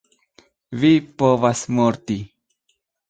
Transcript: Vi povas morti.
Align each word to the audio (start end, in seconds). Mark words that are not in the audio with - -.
Vi 0.83 0.91
povas 1.23 1.61
morti. 1.81 2.19